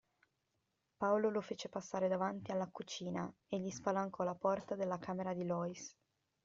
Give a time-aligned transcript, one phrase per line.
[0.97, 5.45] Paolo lo fece passare davanti alla cucina e gli spalancò la porta della camera di
[5.45, 5.95] Lois.